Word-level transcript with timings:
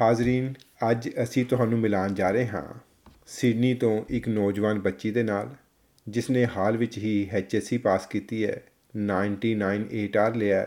ਹਾਜ਼ਰੀਨ 0.00 0.54
ਅੱਜ 0.90 1.08
ਅਸੀਂ 1.22 1.44
ਤੁਹਾਨੂੰ 1.44 1.78
ਮਿਲਾਨ 1.78 2.14
ਜਾ 2.14 2.30
ਰਹੇ 2.30 2.46
ਹਾਂ 2.46 2.64
ਸਿਡਨੀ 3.26 3.74
ਤੋਂ 3.74 4.04
ਇੱਕ 4.10 4.28
ਨੌਜਵਾਨ 4.28 4.78
ਬੱਚੀ 4.78 5.10
ਦੇ 5.10 5.22
ਨਾਲ 5.22 5.54
ਜਿਸ 6.08 6.30
ਨੇ 6.30 6.46
ਹਾਲ 6.46 6.76
ਵਿੱਚ 6.76 6.98
ਹੀ 6.98 7.28
ਐਚਐਸਸੀ 7.32 7.78
ਪਾਸ 7.78 8.06
ਕੀਤੀ 8.06 8.44
ਹੈ 8.44 8.62
99 8.96 9.84
ਏਟਾਰ 9.92 10.34
ਲਿਆ 10.34 10.66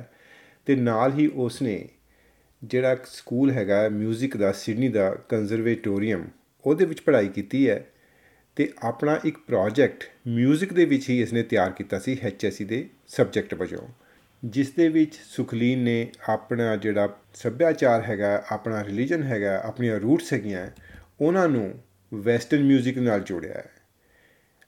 ਤੇ 0.66 0.75
ਨਾਲ 0.75 1.14
ਹੀ 1.14 1.27
ਉਸ 1.36 1.62
ਨੇ 1.62 1.89
ਜਿਹੜਾ 2.64 2.98
ਸਕੂਲ 3.05 3.52
ਹੈਗਾ 3.52 3.88
뮤직 3.88 4.38
ਦਾ 4.38 4.52
ਸਿਡਨੀ 4.52 4.89
ਦਾ 4.89 5.09
ਕੰਜ਼ਰਵੇਟੋਰੀਅਮ 5.30 6.27
ਉਹਦੇ 6.66 6.86
ਵਿੱਚ 6.86 7.02
ਪੜ੍ਹਾਈ 7.02 7.27
ਕੀਤੀ 7.27 7.70
ਹੈ 7.70 7.86
ਤੇ 8.55 8.70
ਆਪਣਾ 8.84 9.20
ਇੱਕ 9.25 9.38
ਪ੍ਰੋਜੈਕਟ 9.38 10.04
뮤직 10.30 10.73
ਦੇ 10.73 10.86
ਵਿੱਚ 10.86 11.09
ਹੀ 11.09 11.21
ਇਸਨੇ 11.21 11.43
ਤਿਆਰ 11.43 11.71
ਕੀਤਾ 11.71 12.00
ਸੀ 12.00 12.18
ਐਚਐਸਸੀ 12.23 12.66
ਦੇ 12.66 12.89
ਸਬਜੈਕਟ 13.07 13.54
ਵਜੋਂ 13.54 13.88
ਜਿਸ 14.43 14.70
ਦੇ 14.71 14.88
ਵਿੱਚ 14.89 15.16
ਸੁਖਲੀਨ 15.30 15.80
ਨੇ 15.80 16.07
ਆਪਣਾ 16.30 16.76
ਜਿਹੜਾ 16.76 17.17
ਸੱਭਿਆਚਾਰ 17.34 18.02
ਹੈਗਾ 18.02 18.44
ਆਪਣਾ 18.52 18.84
ਰਿਲੀਜਨ 18.84 19.23
ਹੈਗਾ 19.23 19.58
ਆਪਣੀਆਂ 19.63 19.99
ਰੂਟਸ 19.99 20.34
ਹੈਗੀਆਂ 20.34 20.67
ਉਹਨਾਂ 21.22 21.48
ਨੂੰ 21.49 21.73
ਵੈਸਟਰਨ 22.12 22.70
뮤직 22.72 22.99
ਨਾਲ 22.99 23.22
ਜੋੜਿਆ 23.22 23.54
ਹੈ 23.54 23.70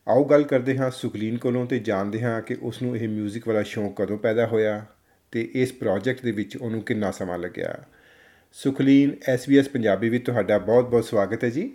ਆਓ 0.07 0.23
ਗੱਲ 0.23 0.43
ਕਰਦੇ 0.43 0.77
ਹਾਂ 0.77 0.89
ਸੁਖਲੀਨ 0.91 1.37
ਕੋਲੋਂ 1.37 1.65
ਤੇ 1.65 1.79
ਜਾਣਦੇ 1.79 2.21
ਹਾਂ 2.21 2.41
ਕਿ 2.41 2.57
ਉਸ 2.61 2.81
ਨੂੰ 2.81 2.95
ਇਹ 2.97 3.07
뮤직 3.07 3.47
ਵਾਲਾ 3.47 3.63
ਸ਼ੌਂਕ 3.63 3.95
ਕਦੋਂ 4.01 4.17
ਪੈਦਾ 4.17 4.45
ਹੋਇਆ 4.47 4.85
ਤੇ 5.31 5.49
ਇਸ 5.53 5.73
ਪ੍ਰੋਜੈਕਟ 5.73 6.23
ਦੇ 6.23 6.31
ਵਿੱਚ 6.31 6.57
ਉਹਨੂੰ 6.57 6.81
ਕਿੰਨਾ 6.81 7.11
ਸਮਾਂ 7.11 7.39
ਲੱਗਿਆ 7.39 7.83
ਸੁਖਲੀਨ 8.53 9.15
ਐਸਬੀਐਸ 9.27 9.69
ਪੰਜਾਬੀ 9.69 10.09
ਵਿੱਚ 10.09 10.25
ਤੁਹਾਡਾ 10.25 10.57
ਬਹੁਤ-ਬਹੁਤ 10.57 11.05
ਸਵਾਗਤ 11.05 11.43
ਹੈ 11.43 11.49
ਜੀ 11.49 11.71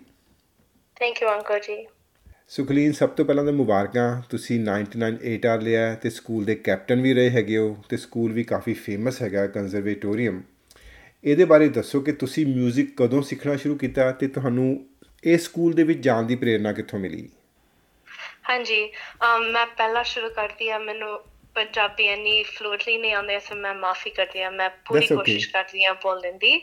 ਥੈਂਕ 0.97 1.21
ਯੂ 1.21 1.29
ਅੰਕਲ 1.29 1.59
ਜੀ 1.59 1.85
ਸੁਖਲੀਨ 2.49 2.91
ਸਭ 2.91 3.09
ਤੋਂ 3.09 3.25
ਪਹਿਲਾਂ 3.25 3.43
ਤਾਂ 3.45 3.53
ਮੁਬਾਰਕਾਂ 3.53 4.07
ਤੁਸੀਂ 4.29 4.59
99 4.61 5.11
ਏਟਾਰ 5.25 5.61
ਲਿਆ 5.61 5.93
ਤੇ 5.95 6.09
ਸਕੂਲ 6.09 6.43
ਦੇ 6.45 6.55
ਕੈਪਟਨ 6.57 7.01
ਵੀ 7.01 7.13
ਰਹੇ 7.13 7.29
ਹੈਗੇ 7.29 7.57
ਹੋ 7.57 7.75
ਤੇ 7.89 7.97
ਸਕੂਲ 7.97 8.31
ਵੀ 8.33 8.43
ਕਾਫੀ 8.43 8.73
ਫੇਮਸ 8.79 9.21
ਹੈਗਾ 9.21 9.45
ਕੰਜ਼ਰਵੇਟੋਰੀਅਮ 9.49 10.41
ਇਹਦੇ 11.23 11.45
ਬਾਰੇ 11.45 11.67
ਦੱਸੋ 11.69 12.01
ਕਿ 12.01 12.11
ਤੁਸੀਂ 12.21 12.45
뮤직 12.47 12.93
ਕਦੋਂ 12.97 13.21
ਸਿੱਖਣਾ 13.21 13.55
ਸ਼ੁਰੂ 13.57 13.75
ਕੀਤਾ 13.77 14.11
ਤੇ 14.13 14.27
ਤੁਹਾਨੂੰ 14.29 14.67
ਇਹ 15.23 15.37
ਸਕੂਲ 15.39 15.73
ਦੇ 15.73 15.83
ਵਿੱਚ 15.83 15.99
ਜਾਣ 15.99 16.23
ਦੀ 16.23 16.35
ਪ੍ਰੇਰਣਾ 16.35 16.73
ਕਿੱਥੋਂ 16.73 16.99
ਮਿਲੀ 16.99 17.27
ਹਾਂਜੀ 18.49 18.81
ਅਮ, 18.85 19.43
ਮੈਂ 19.43 19.65
ਪਹਿਲਾਂ 19.67 20.03
ਸ਼ੁਰੂ 20.03 20.29
ਕਰਦੀ 20.31 20.69
ਹਾਂ 20.69 20.79
ਮੈਨੂੰ 20.79 21.19
ਪੰਜਾਬੀ 21.55 22.05
ਇੰਨੀ 22.05 22.41
ਫਲੂਐਂਟਲੀ 22.45 22.97
ਨਹੀਂ 22.97 23.13
ਆਉਂਦੀ 23.13 23.39
ਸੋ 23.39 23.55
ਮੈਂ 23.55 23.73
ਮਾਫੀ 23.75 24.09
ਕਰਦੀ 24.09 24.41
ਹਾਂ 24.41 24.51
ਮੈਂ 24.51 24.69
ਪੂਰੀ 24.85 24.99
That's 24.99 25.11
okay. 25.11 25.17
ਕੋਸ਼ਿਸ਼ 25.17 25.49
ਕਰਦੀ 25.49 25.83
ਹਾਂ 25.85 25.93
ਬੋਲਣ 26.03 26.37
ਦੀ 26.37 26.57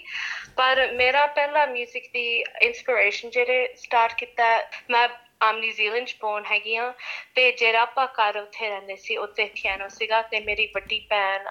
ਪਰ 0.56 0.86
ਮੇਰਾ 0.94 1.26
ਪਹਿਲਾ 1.34 1.64
뮤직 1.66 2.08
ਦੀ 2.12 2.26
ਇਨਸਪੀਰੇਸ਼ਨ 2.38 3.30
ਜਿਹੜੇ 3.30 3.66
ਸਟਾਰਟ 3.76 4.14
ਕੀਤਾ 4.18 4.56
ਮੈਂ 4.90 5.08
ਆਮ 5.41 5.57
ਨਿਊਜ਼ੀਲੈਂਡ 5.59 6.09
ਬੋਰਨ 6.21 6.45
ਹੈਗੀ 6.45 6.75
ਆ 6.75 6.91
ਤੇ 7.35 7.51
ਜਿਹੜਾ 7.51 7.85
ਘਰ 8.19 8.37
ਉੱਥੇ 8.37 8.69
ਰਹਿੰਦੇ 8.69 8.95
ਸੀ, 8.95 9.17
ਉੱਥੇ 9.17 9.45
ਪਿਆਨੋ 9.55 9.87
ਸੀਗਾ 9.89 10.21
ਤੇ 10.21 10.39
ਮੇਰੀ 10.41 10.65
ਵੱਡੀ 10.75 10.99
ਭੈਣ 11.09 11.49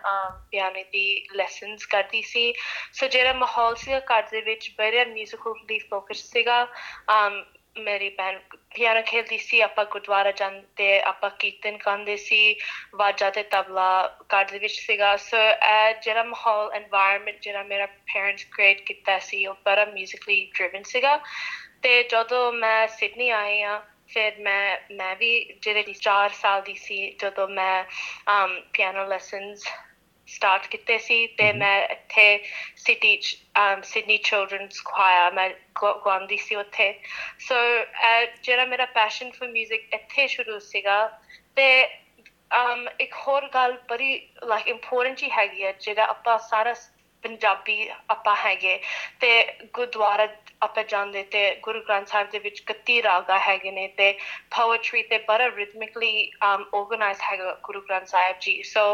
ਪਿਆਨੇ 0.51 0.85
ਦੀ 0.93 1.27
ਲੈਸਨਸ 1.37 1.87
ਕਰਦੀ 1.87 2.23
ਸੀ। 2.23 2.53
ਸੋ 2.93 3.07
ਜਿਹੜਾ 3.07 3.33
ਮਾਹੌਲ 3.33 3.75
ਸੀਗਾ 3.77 4.01
ਘਰ 4.13 4.23
ਦੇ 4.31 4.41
ਵਿੱਚ 4.43 4.71
ਬੜਾ 4.79 5.05
ਮਿਊਜ਼ੀਕਲ 5.05 5.55
ਦੀ 5.67 5.79
ਫੋਕਸ 5.91 6.25
ਸੀਗਾ 6.33 6.67
ਮੇਰੀ 7.77 8.09
ਭੈਣ 8.09 8.39
ਪਿਆਨੋ 8.75 9.01
ਖੇਡਦੀ 9.07 9.37
ਸੀ, 9.39 9.61
ਆਪਾਂ 9.61 9.85
ਗੁਰਦੁਆਰਾ 9.85 10.31
ਜਾਂਦੇ, 10.31 11.01
ਆਪਾਂ 11.03 11.31
ਕੀਰਤਨ 11.39 11.77
ਕਰਦੇ 11.79 12.17
ਸੀ, 12.17 12.57
ਵਾਜਾ 12.97 13.31
ਤੇ 13.31 13.43
ਤਬਲਾ 13.43 13.87
ਘਰ 14.35 14.45
ਦੇ 14.51 14.59
ਵਿੱਚ 14.59 14.75
ਸੀਗਾ। 14.75 15.17
ਸੋ 15.17 15.37
ਜਿਹੜਾ 16.03 16.23
ਮਾਹੌਲ 16.25 16.71
এনवायरमेंट 16.79 17.41
ਜਿਹੜਾ 17.43 17.63
ਮੇਰਾ 17.63 17.87
ਪੇਰੈਂਟਸ 17.87 18.45
ਕ੍ਰੀਏਟ 18.53 18.81
ਕੀਤਾ 18.87 19.19
ਸੀ, 19.19 19.45
ਉਹ 19.47 19.55
ਬੜਾ 19.65 19.85
ਮਿਊਜ਼ੀਕਲੀ 19.85 20.45
ਡਰਾਈਵਨ 20.55 20.83
ਸੀਗਾ। 20.87 21.19
ਤੇ 21.85 22.03
ਜਦੋਂ 22.03 22.53
ਮੈਂ 22.53 22.87
ਸਿਡਨੀ 22.89 23.29
ਆਈ 23.31 23.63
ਆ 23.63 23.79
ਫਿਰ 24.09 24.39
ਮੈਂ 24.41 24.77
ਮੈਂ 24.93 25.15
ਵੀ 25.17 25.33
ਜਿਹੜੇ 25.63 25.83
4 26.03 26.29
ਸਾਲ 26.35 26.63
ਦੀ 26.63 26.75
ਸੀ 26.75 27.11
ਜਦੋਂ 27.21 27.49
ਮੈਂ 27.49 27.85
ਅਮ 28.35 28.61
ਪਿਆਨੋ 28.73 29.05
ਲੈਸਨਸ 29.05 29.65
ਸਟਾਰਟ 30.29 30.67
ਕੀਤੇ 30.67 30.97
ਸੀ 30.99 31.27
ਤੇ 31.39 31.53
ਮੈਂ 31.53 31.77
ਇੱਥੇ 31.89 32.27
city 32.77 33.19
um 33.57 33.83
Sydney 33.83 34.17
children's 34.19 34.81
choir 34.81 35.33
ਮੈਂ 35.33 35.49
ਗਾਉਂਦੀ 35.83 36.37
ਸੀ 36.37 36.55
ਉੱਥੇ। 36.55 36.93
ਸੋ 37.39 37.55
ਜਿਹੜਾ 38.43 38.65
ਮੇਰਾ 38.65 38.87
ਪੈਸ਼ਨ 38.95 39.31
ਫॉर 39.31 39.51
뮤직 39.51 39.95
ਇੱਥੇ 39.95 40.27
ਸ਼ੁਰੂ 40.27 40.59
ਸੀਗਾ 40.59 40.97
ਤੇ 41.57 41.67
ਅਮ 42.57 42.89
ਇੱਕ 43.01 43.15
ਹੋਰ 43.19 43.49
ਗੱਲ 43.55 43.77
ਬੜੀ 43.89 44.11
ਲਾਈਕ 44.43 44.69
ਇੰਪੋਰਟੈਂਟ 44.69 45.19
ਜੀ 45.19 45.31
ਹੈਗੀ 45.31 45.65
ਹੈ 45.65 45.73
ਜਿਹੜਾ 45.81 46.05
ਆਪਾਂ 46.05 46.39
ਸਾਰਾ 46.39 46.75
ਪੰਜਾਬੀ 47.25 47.89
ਆਪਾਂ 48.11 48.35
ਹੈਗੇ 48.37 48.79
ਤੇ 49.21 49.31
ਗੁਰਦੁਆਰਾ 49.75 50.29
ਆਪਾਂ 50.63 50.85
ਜਾਂਦੇ 50.89 51.23
ਤੇ 51.33 51.45
ਗੁਰੂ 51.63 51.81
ਗ੍ਰੰਥ 51.89 52.09
ਸਾਹਿਬ 52.09 52.31
ਦੇ 52.31 52.39
ਵਿੱਚ 52.39 52.63
31 52.73 53.01
ਰਾਗਾ 53.05 53.39
ਹੈਗੇ 53.49 53.71
ਨੇ 53.71 53.87
ਤੇ 53.97 54.13
ਪੋਇਟਰੀ 54.57 55.03
ਤੇ 55.11 55.19
ਬੜਾ 55.29 55.49
ਰਿਦਮਿਕਲੀ 55.57 56.31
ਆਰਗੇਨਾਈਜ਼ 56.43 57.23
ਹੈਗਾ 57.31 57.59
Guru 57.65 57.81
Granth 57.81 58.09
Sahib 58.09 58.39
ji 58.41 58.63
so 58.75 58.87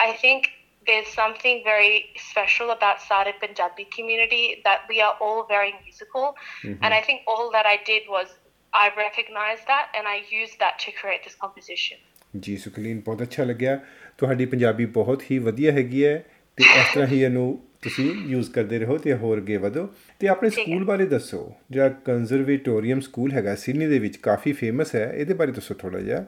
I 0.00 0.12
think 0.22 0.46
there's 0.86 1.08
something 1.14 1.58
very 1.64 1.96
special 2.16 2.70
about 2.70 3.00
Sare 3.00 3.32
Punjabi 3.40 3.84
community 3.94 4.44
that 4.64 4.86
we 4.88 5.00
are 5.02 5.14
all 5.20 5.40
very 5.46 5.72
musical. 5.80 6.34
And 6.82 6.94
I 6.94 7.00
think 7.02 7.26
all 7.26 7.50
that 7.50 7.66
I 7.66 7.74
did 7.84 8.06
was 8.08 8.30
I 8.72 8.90
recognized 8.96 9.66
that 9.66 9.90
and 9.94 10.08
I 10.08 10.22
used 10.30 10.58
that 10.60 10.78
to 10.80 10.92
create 10.92 11.24
this 11.24 11.36
composition. 11.36 11.98
ਜੀ 12.40 12.56
ਸੁਖਲੀਨ 12.56 13.00
ਬਹੁਤ 13.00 13.22
ਅੱਛਾ 13.22 13.44
ਲੱਗਿਆ 13.44 13.78
ਤੁਹਾਡੀ 14.18 14.46
ਪੰਜਾਬੀ 14.46 14.86
ਬਹੁਤ 14.96 15.22
ਹੀ 15.30 15.38
ਵਧੀਆ 15.44 15.72
ਹੈਗੀ 15.72 16.04
ਹੈ 16.04 16.16
ਤੇ 16.58 16.64
ਇਸ 16.64 16.92
ਤਰ੍ਹਾਂ 16.94 17.06
ਹੀ 17.08 17.22
ਇਹਨੂੰ 17.22 17.46
ਤੁਸੀਂ 17.82 18.04
ਯੂਜ਼ 18.26 18.50
ਕਰਦੇ 18.52 18.78
ਰਹੋ 18.78 18.96
ਤੇ 18.98 19.12
ਹੋਰ 19.14 19.38
ਅੱਗੇ 19.38 19.56
ਵਧੋ। 19.56 19.86
ਤੇ 20.20 20.28
ਆਪਣੇ। 20.28 20.50
ਸਕੂਲ 20.50 20.84
ਬਾਰੇ 20.84 21.06
ਦੱਸੋ। 21.06 21.40
ਜਿਹੜਾ 21.70 21.88
ਕੰਜ਼ਰਵੇਟੋਰੀਅਮ 22.06 23.00
ਸਕੂਲ 23.00 23.32
ਹੈਗਾ 23.32 23.54
ਸਿਡਨੀ 23.56 23.86
ਦੇ 23.86 23.98
ਵਿੱਚ 23.98 24.16
ਕਾਫੀ 24.22 24.52
ਫੇਮਸ 24.54 24.94
ਹੈ 24.94 25.10
ਇਹਦੇ 25.12 25.34
ਬਾਰੇ 25.34 25.52
ਦੱਸੋ 25.52 25.74
ਥੋੜਾ 25.74 26.00
ਜਿਹਾ। 26.00 26.24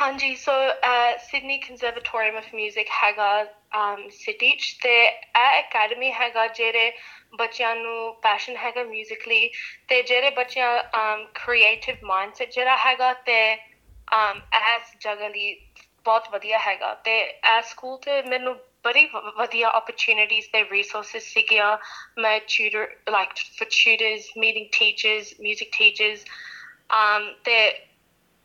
ਹਾਂਜੀ 0.00 0.34
ਸੋ 0.36 0.52
ਸਿਡਨੀ 1.20 1.56
ਕੰਜ਼ਰਵੇਟੋਰੀਅਮ 1.58 2.36
ਆਫ 2.36 2.44
뮤직 2.54 2.90
ਹੈਗਾ 3.02 3.30
ਸਿਟੀ 4.12 4.50
'ਚ। 4.50 4.74
ਤੇ 4.82 4.94
ਇਹ 5.04 5.58
ਅਕੈਡਮੀ 5.60 6.10
ਹੈਗਾ 6.12 6.46
ਜਿਹੜੇ 6.48 6.92
ਬੱਚਿਆਂ 7.38 7.74
ਨੂੰ 7.76 8.14
ਪੈਸ਼ਨ 8.22 8.56
ਹੈਗਾ 8.56 8.82
ਮਿਊਜ਼ਿਕਲੀ 8.84 9.48
ਤੇ 9.88 10.02
ਜਿਹੜੇ 10.02 10.30
ਬੱਚਿਆਂ 10.30 11.24
ਕ੍ਰੀਏਟਿਵ 11.34 12.06
ਮਾਈਂਡਸੈਟ 12.06 12.52
ਜਿਹੜਾ 12.52 12.76
ਹੈਗਾ 12.84 13.12
ਤੇ 13.26 13.40
ਇਸ 13.52 14.94
ਜਗ੍ਹਾ 15.00 15.28
ਲਈ 15.28 15.52
ਬਹੁਤ 16.06 16.28
ਵਧੀਆ 16.32 16.58
ਹੈਗਾ। 16.58 16.94
ਤੇ 17.04 17.18
ਇਹ 17.20 17.60
ਸਕੂਲ 17.66 17.96
ਤੇ 18.04 18.22
ਮੈਨੂੰ 18.22 18.56
ਬੜੀ 18.84 19.04
ਵਧੀਆ 19.36 19.68
ਓਪਰਚ्युनिटीज 19.68 20.48
ਤੇ 20.52 20.62
ਰਿਸੋਰਸਸ 20.64 21.22
ਸੀਗੀਆ 21.22 21.78
ਮੈਂ 22.18 22.40
tutor 22.40 22.96
like 23.10 23.28
for 23.58 23.68
tutors 23.84 24.30
meeting 24.38 24.66
teachers 24.78 25.34
뮤직 25.40 25.70
teachers 25.78 26.24
um 26.92 27.24
ਤੇ 27.44 27.56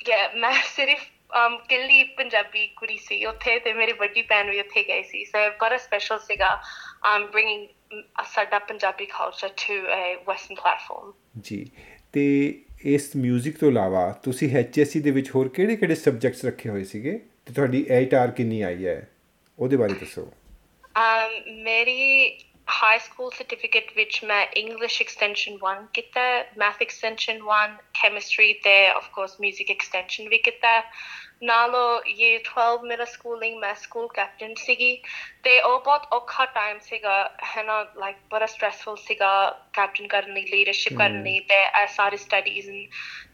ਯਾ 0.07 0.31
ਮੈਂ 0.35 0.53
ਸਿਰਫ 0.75 1.05
um 1.38 1.57
ਕਿੱਲੀ 1.69 2.03
ਪੰਜਾਬੀ 2.03 2.67
ਕੁੜੀ 2.67 2.97
ਸੀ 2.97 3.25
ਉੱਥੇ 3.25 3.59
ਤੇ 3.59 3.73
ਮੇਰੀ 3.73 3.94
ਵੱਡੀ 3.94 4.21
ਭੈਣ 4.21 4.49
ਵੀ 4.49 4.59
ਉੱਥੇ 4.59 4.83
ਗਈ 4.83 5.03
ਸੀ 5.03 5.25
ਸੋ 5.25 5.49
ਬੜਾ 5.61 5.77
ਸਪੈਸ਼ਲ 5.77 6.19
ਸੀਗਾ 6.19 6.61
um 7.07 7.21
bringing 7.21 7.65
ਸਾਡਾ 8.25 8.59
Punjabi 8.59 9.05
culture 9.05 9.47
to 9.47 9.73
a 9.73 10.15
western 10.27 10.55
platform 10.55 11.13
ਜੀ 11.41 11.65
ਤੇ 12.13 12.25
ਇਸ 12.85 13.11
뮤직 13.17 13.59
ਤੋਂ 13.59 13.67
ਇਲਾਵਾ 13.67 14.11
ਤੁਸੀਂ 14.23 14.50
HSC 14.50 15.01
ਦੇ 15.01 15.11
ਵਿੱਚ 15.11 15.29
ਹੋਰ 15.35 15.50
ਕਿਹੜੇ-ਕਿਹੜੇ 15.50 15.95
ਸਬਜੈਕਟਸ 15.95 16.45
ਰੱਖੇ 16.45 16.69
ਹੋਏ 16.69 16.83
ਸੀਗੇ 16.83 17.19
ਤੇ 17.45 17.53
ਤੁਹਾਡੀ 17.53 17.85
AITAR 17.91 18.31
ਕਿੰਨੀ 18.31 18.61
ਆਈ 18.61 18.85
ਹੈ 18.85 19.12
ਉਹਦੇ 19.59 19.76
ਬਾਰੇ 19.76 19.94
ਦੱਸੋ 19.94 20.31
Um, 20.99 21.32
ਮੇਰੀ 21.65 22.38
ਹਾਈ 22.71 22.99
ਸਕੂਲ 22.99 23.31
ਸਰਟੀਫਿਕੇਟ 23.31 23.93
ਵਿੱਚ 23.97 24.25
ਮੈਂ 24.25 24.47
ਇੰਗਲਿਸ਼ 24.56 25.00
ਐਕਸਟੈਂਸ਼ਨ 25.03 25.59
1 25.65 25.84
ਕੀਤਾ 25.94 26.22
ਮੈਥ 26.59 26.82
ਐਕਸਟੈਂਸ਼ਨ 26.82 27.38
1 27.50 27.76
ਕੈਮਿਸਟਰੀ 28.03 28.53
ਤੇ 28.65 28.75
ਆਫ 28.88 29.09
ਕੋਰਸ 29.10 29.37
뮤직 29.44 29.71
ਐਕਸਟੈਂਸ਼ਨ 29.71 30.28
ਵੀ 30.28 30.38
ਕੀਤਾ 30.38 30.81
ਨਾਲੋਂ 31.44 32.02
ਇਹ 32.02 32.40
12 32.40 32.86
ਮੇਰਾ 32.88 33.06
ਸਕੂਲਿੰਗ 33.06 33.58
ਮੈਂ 33.59 33.74
ਸਕੂਲ 33.76 34.08
ਕੈਪਟਨ 34.08 34.54
ਸੀਗੀ 34.56 34.96
ਤੇ 35.44 35.59
ਉਹ 35.62 35.80
ਬਹੁਤ 35.80 36.08
ਔਖਾ 36.12 36.46
ਟਾਈਮ 36.46 36.80
ਸੀਗਾ 36.80 37.16
ਹੈ 37.58 37.64
ਨਾ 37.64 37.81
ਲਾਈਕ 37.98 38.16
ਬੜਾ 38.31 38.46
ਸਟ੍ਰੈਸਫੁਲ 38.46 38.96
ਸੀਗਾ 38.98 39.30
ਕੈਪਟਨ 39.74 40.08
ਕਰਨ 40.08 40.34
ਲਈ 40.34 40.42
ਲੀਡਰਸ਼ਿਪ 40.42 40.98
ਕਰਨ 40.98 41.24
ਲਈ 41.24 41.40
ਤੇ 41.40 41.56
ਇਹ 41.56 41.88
ਸਾਰੀ 41.88 42.18
ਸਟੱਡੀਜ਼ 42.18 42.70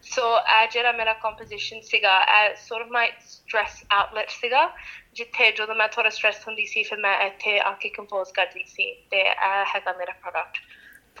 ਸੋ 0.02 0.36
ਇਹ 0.38 0.68
ਜਿਹੜਾ 0.68 0.92
ਮੇਰਾ 0.92 1.12
ਕੰਪੋਜੀਸ਼ਨ 1.12 1.80
ਸੀਗਾ 1.80 2.18
ਇਹ 2.20 2.54
sort 2.56 2.86
of 2.86 2.92
my 2.92 3.10
stress 3.20 3.84
outlet 3.92 4.30
ਸੀਗਾ 4.30 4.76
ਜਿੱਥੇ 5.14 5.52
ਜਦੋਂ 5.52 5.74
ਮੈਂ 5.74 5.88
ਥੋੜਾ 5.88 6.08
ਸਟ੍ਰੈਸ 6.08 6.48
ਹੁੰਦੀ 6.48 6.66
ਸੀ 6.66 6.82
ਫਿਰ 6.82 6.98
ਮੈਂ 6.98 7.26
ਇੱਥੇ 7.26 7.58
ਆ 7.58 7.72
ਕੇ 7.72 7.88
ਕੰਪੋਜ਼ 7.88 8.32
ਕਰਦੀ 8.32 8.64
ਸੀ 8.64 8.94
ਤੇ 9.10 9.20
ਇਹ 9.20 9.64
ਹੈਗਾ 9.74 9.92
ਮੇਰਾ 9.92 10.12
ਪ੍ਰੋਡਕਟ 10.12 10.58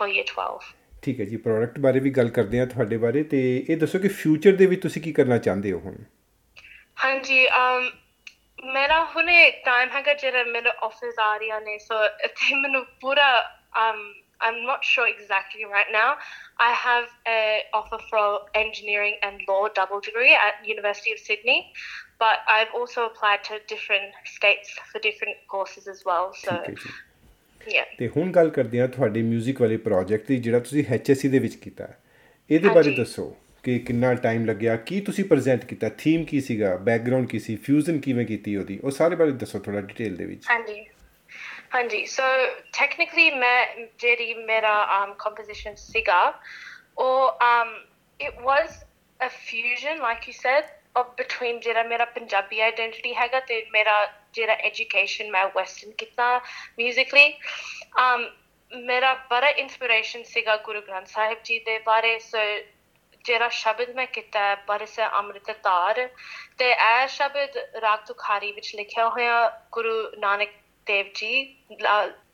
for 0.00 0.08
year 0.08 0.24
12 0.32 0.58
ਠੀਕ 1.02 1.20
ਹੈ 1.20 1.24
ਜੀ 1.24 1.36
ਪ੍ਰੋਡਕਟ 1.36 1.78
ਬਾਰੇ 1.78 2.00
ਵੀ 2.00 2.10
ਗੱਲ 2.10 2.28
ਕਰਦੇ 2.28 2.58
ਹਾਂ 2.58 2.66
ਤੁਹਾਡੇ 2.66 2.96
ਬਾਰੇ 2.96 3.22
ਤੇ 3.22 3.64
ਇਹ 3.68 3.76
ਦੱਸੋ 3.76 3.98
ਕਿ 3.98 4.08
ਫਿਊਚਰ 4.08 4.56
ਦੇ 4.56 4.66
ਵਿੱਚ 4.66 4.82
ਤੁਸੀਂ 4.82 5.02
ਕੀ 5.02 5.12
ਕਰਨਾ 5.12 5.38
ਚਾਹੁੰਦੇ 5.38 5.72
ਹੋ 5.72 5.78
ਹੁਣ? 5.78 5.94
ਹਾਂਜੀ 7.04 7.46
um 7.46 7.90
ਮੇਰਾ 8.72 9.04
ਹੁਣੇ 9.04 9.50
ਟਾਈਮ 9.50 9.90
ਹੈਗਾ 9.90 10.14
ਜਿਹੜਾ 10.14 10.44
ਮੇਰੇ 10.44 10.70
ਆਫਿਸ 10.82 11.18
ਆ 11.18 11.36
ਰਹੀਆਂ 11.36 11.60
ਨੇ 11.60 11.78
ਸੋ 11.78 12.04
ਇੱਥੇ 12.04 12.54
ਮੈਨੂੰ 12.54 12.84
ਪੂਰਾ 13.00 13.28
um 13.82 14.02
I'm 14.40 14.58
not 14.66 14.86
sure 14.88 15.06
exactly 15.08 15.66
right 15.70 15.90
now. 15.94 16.10
I 16.56 16.68
have 16.82 17.08
a 17.28 17.40
offer 17.78 17.98
for 18.10 18.22
engineering 18.60 19.16
and 19.26 19.42
law 19.48 19.68
double 19.78 20.00
degree 20.06 20.30
at 20.44 20.62
University 20.68 21.12
of 21.12 21.18
Sydney, 21.18 21.56
but 22.18 22.38
I've 22.54 22.72
also 22.80 23.04
applied 23.08 23.44
to 23.48 23.58
different 23.74 24.14
states 24.24 24.70
for 24.92 25.02
different 25.08 25.36
courses 25.54 25.90
as 25.94 26.00
well. 26.10 26.32
So 26.44 26.56
yeah. 27.74 27.84
ਤੇ 27.98 28.08
ਹੁਣ 28.08 28.30
ਗੱਲ 28.30 28.50
ਕਰਦੇ 28.50 28.80
ਹਾਂ 28.80 28.88
ਤੁਹਾਡੇ 28.88 29.20
뮤직 29.20 29.60
ਵਾਲੇ 29.60 29.76
project 29.76 30.26
ਦੀ 30.26 30.36
ਜਿਹੜਾ 30.36 30.58
ਤੁਸੀਂ 30.58 30.84
HSC 30.94 31.28
ਦੇ 31.28 31.38
ਵਿੱਚ 31.38 31.56
ਕੀਤਾ। 31.56 31.88
ਇਹਦੇ 32.50 32.68
ਬਾਰੇ। 32.68 32.96
ਦੱਸੋ 32.96 33.36
ਕਿ 33.62 33.78
ਕਿੰਨਾ 33.78 34.14
ਟਾਈਮ 34.14 34.44
ਲੱਗਿਆ, 34.44 34.76
ਕੀ 34.76 35.00
ਤੁਸੀਂ 35.00 35.24
ਪ੍ਰੈਜ਼ੈਂਟ 35.24 35.64
ਕੀਤਾ 35.64 35.88
ਥੀਮ 35.88 36.24
ਕੀ 36.24 36.40
ਸੀਗਾ 36.40 36.76
ਬੈਕਗ੍ਰਾਉਂਡ 36.76 37.28
ਕੀ 37.28 37.38
ਸੀ 37.38 37.56
ਫਿਊਜ਼ਨ 37.56 37.98
ਕਿਵੇਂ 37.98 38.26
ਕੀਤੀ 38.26 38.56
ਉਹਦੀ, 38.56 38.78
ਉਹ 38.84 38.90
ਸਾਰੇ 38.90 39.16
ਬਾਰੇ 39.16 39.30
ਦੱਸੋ 39.30 39.58
ਥੋੜਾ 39.58 39.80
ਡਿਟੇਲ 39.80 40.16
ਦੇ 40.16 40.24
ਵਿੱਚ। 40.24 40.44
ਹਾਂਜੀ। 40.50 40.86
ਹਾਂਜੀ 41.74 42.06
ਸੋ 42.06 42.22
ਟੈਕਨੀਕਲੀ 42.78 43.30
ਮੈਂ, 43.30 43.66
ਜਿਹੜੀ 43.98 44.34
ਮੇਰਾ 44.34 44.72
um 44.96 45.12
composition 45.26 45.74
ਸੀਗਾ, 45.76 46.40
ਉਹ 46.98 47.38
um 47.44 47.68
it 48.20 48.40
was 48.46 48.70
a 49.20 49.28
fusion, 49.28 50.00
like 50.06 50.26
you 50.28 50.34
said, 50.40 50.64
of 51.00 51.06
between 51.20 51.60
ਜਿਹੜਾ 51.60 51.82
ਮੇਰਾ 51.82 52.04
ਪੰਜਾਬੀ 52.04 52.60
ਆਇਡੈਂਟੀਟੀ 52.60 53.14
ਹੈਗਾ 53.14 53.40
ਤੇ 53.40 53.66
ਮੇਰਾ 53.72 54.12
ਜਿਹੜਾ 54.32 54.52
ਐਜੂਕੇਸ਼ਨ 54.52 55.30
ਮੈਂ 55.30 55.46
ਵੈਸਟਰਨ 55.46 55.92
ਕੀਤਾ 55.98 56.36
musically 56.80 57.28
um 58.02 58.28
ਮੇਰਾ 58.72 59.14
ਬੜਾ 59.30 59.48
ਇਨਸਪੀਰੇਸ਼ਨ 59.48 60.22
ਸੀਗਾ 60.22 60.56
ਗੁਰੂ 60.56 60.80
ਗ੍ਰੰਥ 60.80 61.06
ਸਾਹਿਬ 61.06 61.38
ਜੀ 61.44 61.58
ਦੇ 61.58 61.78
ਬਾਰੇ 61.78 62.18
ਸੋ 62.18 62.38
ਜਿਹੜਾ 63.25 63.49
ਸ਼ਬਦ 63.49 63.95
ਮੈਂ 63.95 64.05
ਕੀਤਾ 64.07 64.39
ਹੈ 64.39 64.55
ਬਰਸ 64.55 64.99
ਅੰਮ੍ਰਿਤ 64.99 65.51
ਤਾਰ 65.51 66.09
ਤੇ 66.57 66.71
ਇਹ 66.71 67.07
ਸ਼ਬਦ 67.07 67.57
ਰਾਗ 67.81 67.99
ਤੁਖਾਰੀ 67.99 68.51
ਵਿੱਚ 68.51 68.75
ਲਿਖਿਆ 68.75 69.09
ਹੋਇਆ 69.09 69.61
ਗੁਰੂ 69.71 70.11
ਨਾਨਕ 70.17 70.49
ਦੇਵ 70.85 71.05
ਜੀ 71.15 71.57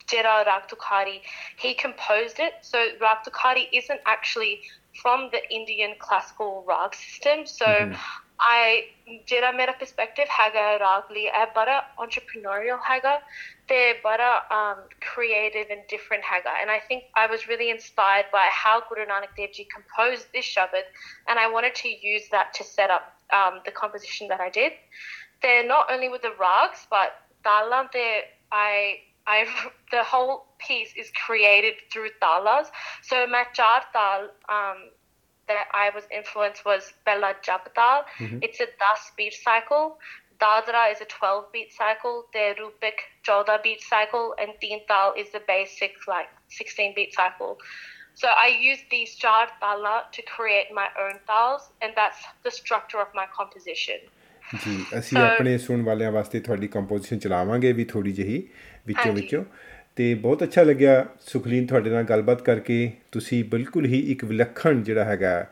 ਜਿਹੜਾ 0.08 0.46
ਰਾਗ 0.46 0.62
Tukhari 0.62 1.22
he 1.64 1.74
composed 1.84 2.40
it 2.46 2.58
so 2.64 2.80
rag 3.02 3.20
tukhari 3.28 3.64
isn't 3.82 4.10
actually 4.16 4.54
from 5.02 5.30
the 5.36 5.42
indian 5.60 5.94
classical 6.00 6.52
rag 6.72 6.96
system 6.96 7.46
so 7.46 7.66
mm-hmm. 7.66 7.94
I 8.39 8.87
did 9.27 9.45
a 9.45 9.53
meta 9.53 9.73
perspective 9.79 10.29
haga 10.29 10.79
Lee 11.11 11.31
a 11.33 11.47
bara 11.55 11.87
entrepreneurial 11.99 12.79
haga, 12.81 13.21
the 13.69 13.95
bara 14.03 14.43
um, 14.51 14.85
creative 15.01 15.69
and 15.71 15.81
different 15.89 16.23
haga, 16.23 16.51
and 16.61 16.71
I 16.71 16.81
think 16.81 17.05
I 17.15 17.27
was 17.27 17.49
really 17.49 17.71
inspired 17.71 18.27
by 18.33 18.47
how 18.51 18.83
Guru 18.89 19.07
Nanak 19.07 19.37
Dev 19.37 19.53
Ji 19.53 19.67
composed 19.73 20.27
this 20.33 20.45
Shabad 20.45 20.85
and 21.29 21.39
I 21.39 21.51
wanted 21.51 21.75
to 21.77 21.89
use 21.89 22.29
that 22.31 22.53
to 22.55 22.65
set 22.65 22.91
up 22.91 23.15
um, 23.33 23.61
the 23.65 23.71
composition 23.71 24.29
that 24.29 24.41
I 24.41 24.51
did. 24.51 24.73
They're 25.43 25.67
not 25.67 25.91
only 25.91 26.09
with 26.09 26.23
the 26.23 26.33
rags 26.39 26.87
but 26.91 27.15
talam 27.45 27.89
I 28.53 28.99
I 29.27 29.47
the 29.91 30.05
whole 30.05 30.47
piece 30.59 30.93
is 30.97 31.11
created 31.27 31.75
through 31.93 32.11
talas. 32.23 32.67
So 33.03 33.27
my 33.27 33.45
tal 33.55 34.29
um, 34.49 34.91
that 35.48 35.68
I 35.74 35.90
was 35.94 36.06
influenced 36.12 36.66
was 36.66 36.94
Bella 37.06 37.36
Jabdal. 37.44 38.04
Mm-hmm. 38.20 38.40
It's 38.42 38.60
a 38.60 38.68
das 38.80 39.12
beat 39.18 39.34
cycle. 39.34 40.00
Dadra 40.40 40.92
is 40.92 41.02
a 41.02 41.06
12 41.06 41.52
beat 41.52 41.74
cycle. 41.74 42.26
The 42.34 42.56
Rupik 42.60 42.98
Jolda 43.28 43.62
beat 43.62 43.82
cycle. 43.82 44.36
And 44.40 44.54
Tal 44.88 45.14
is 45.18 45.30
the 45.32 45.42
basic 45.48 45.94
like 46.08 46.30
16 46.50 46.94
beat 46.96 47.14
cycle. 47.14 47.58
So 48.14 48.28
I 48.28 48.48
use 48.48 48.80
these 48.90 49.16
char 49.16 49.48
tala 49.60 50.06
to 50.12 50.22
create 50.24 50.68
my 50.74 50.88
own 51.00 51.20
tals, 51.28 51.70
and 51.82 51.94
that's 51.96 52.20
the 52.44 52.52
structure 52.52 53.00
of 53.00 53.14
my 53.16 53.28
composition. 53.38 54.00
ਜੀ 54.64 54.86
ਅਸੀਂ 55.00 55.18
ਆਪਣੇ 55.18 55.58
ਸੁਣਨ 55.58 55.84
ਵਾਲਿਆਂ 55.84 56.12
ਵਾਸਤੇ 56.12 56.40
ਤੁਹਾਡੀ 56.40 56.68
composition 56.68 57.20
ਚਲਾਵਾਂਗੇ 57.20 57.72
ਵੀ 57.74 57.84
ਥੋੜੀ 57.92 58.12
ਜਿਹੀ 58.12 58.50
ਵਿੱਚੋਂ 58.88 59.14
ਵਿੱਚੋਂ 59.14 59.44
ਤੇ 59.97 60.15
ਬਹੁਤ 60.15 60.43
ਅੱਛਾ 60.43 60.63
ਲੱਗਿਆ 60.63 61.07
ਸੁਖਲੀਨ 61.21 61.67
ਤੁਹਾਡੇ 61.67 61.91
ਨਾਲ 61.91 62.03
ਗੱਲਬਾਤ 62.03 62.43
ਕਰਕੇ। 62.43 62.93
ਤੁਸੀਂ 63.13 63.45
ਬਿਲਕੁਲ 63.45 63.87
ਹੀ 63.87 64.01
ਇੱਕ 64.13 64.25
ਵਿਲੱਖਣ 64.25 64.83
ਜਿਹੜਾ 64.83 65.05
ਹੈਗਾ, 65.05 65.47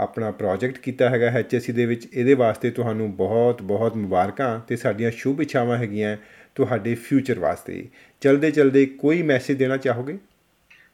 ਆਪਣਾ 0.00 0.30
ਪ੍ਰੋਜੈਕਟ 0.30 0.78
ਕੀਤਾ 0.78 1.08
ਹੈਗਾ 1.08 1.26
ਐਚਐਸਸੀ 1.26 1.72
ਦੇ 1.72 1.86
ਵਿੱਚ। 1.86 2.06
ਇਹਦੇ 2.14 2.34
ਵਾਸਤੇ 2.34 2.70
ਤੁਹਾਨੂੰ 2.70 3.16
ਬਹੁਤ 3.16 3.62
ਬਹੁਤ 3.62 3.96
ਮੁਬਾਰਕਾਂ 3.96 4.58
ਤੇ 4.60 4.76
ਸਾਡੀਆਂ 4.76 5.10
ਸ਼ੁਭ 5.10 5.40
ਇੱਛਾਵਾਂ 5.40 5.76
ਹੈਗੀਆਂ 5.78 6.16
ਤੁਹਾਡੇ 6.54 6.94
ਫਿਊਚਰ 6.94 7.38
ਵਾਸਤੇ। 7.38 7.88
ਚਲਦੇ 8.20 8.50
ਚਲਦੇ 8.50 8.86
ਕੋਈ 8.86 9.22
ਮੈਸੇਜ 9.22 9.58
ਦੇਣਾ 9.58 9.76
ਚਾਹੋਗੇ? 9.76 10.18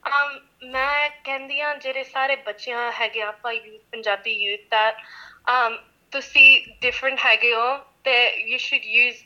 ਅਮ, 0.08 0.38
ਮੈਂ 0.70 1.08
ਕਹਿੰਦੀ 1.24 1.60
ਆ 1.60 1.74
ਜਿਹੜੇ 1.74 2.04
ਸਾਰੇ 2.04 2.36
ਬੱਚਿਆਂ 2.36 2.90
ਹੈਗੇ 2.92 3.20
ਆਪਾਂ 3.20 3.52
ਯੂਥ 3.52 3.80
ਪੰਜਾਬੀ 3.92 4.32
ਯੂਥ 4.32 4.60
ਦਾ, 4.70 4.90
ਅਮ, 4.90 5.76
ਤੁਸੀਂ 6.10 6.66
ਡਿਫਰੈਂਟ 6.80 7.18
ਹੈਗੇ 7.26 7.54
ਹੋ 7.54 7.76
ਤੇ 8.04 8.14
you 8.42 8.58
should 8.58 8.84
use 8.84 9.16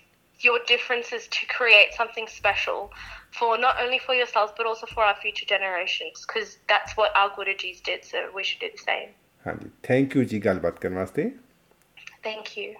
your 0.45 0.59
differences 0.67 1.29
to 1.29 1.47
create 1.47 1.95
something 1.95 2.27
special 2.27 2.93
for 3.31 3.59
not 3.59 3.81
only 3.81 3.99
for 3.99 4.15
yourselves 4.15 4.53
but 4.57 4.67
also 4.67 4.87
for 4.87 5.05
our 5.05 5.17
future 5.17 5.47
generations 5.47 6.25
because 6.27 6.59
that's 6.69 6.97
what 6.97 7.15
our 7.17 7.31
Gurujis 7.31 7.83
did 7.83 8.05
so 8.05 8.31
we 8.35 8.45
should 8.45 8.61
do 8.61 8.69
the 8.73 8.79
same. 8.79 9.09
Thank 9.45 9.63
you 9.63 9.71
thank 9.91 10.17
you 10.17 10.25
जी 10.25 10.39
गलबात 10.39 10.79
करने 10.79 12.75